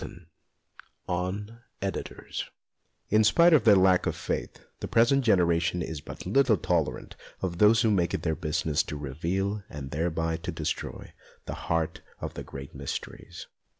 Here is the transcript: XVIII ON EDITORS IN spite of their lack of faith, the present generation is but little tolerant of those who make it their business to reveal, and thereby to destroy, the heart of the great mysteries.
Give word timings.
XVIII 0.01 0.25
ON 1.07 1.59
EDITORS 1.79 2.49
IN 3.11 3.23
spite 3.23 3.53
of 3.53 3.65
their 3.65 3.75
lack 3.75 4.07
of 4.07 4.15
faith, 4.15 4.65
the 4.79 4.87
present 4.87 5.23
generation 5.23 5.83
is 5.83 6.01
but 6.01 6.25
little 6.25 6.57
tolerant 6.57 7.15
of 7.41 7.59
those 7.59 7.83
who 7.83 7.91
make 7.91 8.15
it 8.15 8.23
their 8.23 8.33
business 8.33 8.81
to 8.81 8.97
reveal, 8.97 9.61
and 9.69 9.91
thereby 9.91 10.37
to 10.37 10.51
destroy, 10.51 11.13
the 11.45 11.53
heart 11.69 12.01
of 12.19 12.33
the 12.33 12.41
great 12.43 12.73
mysteries. 12.73 13.45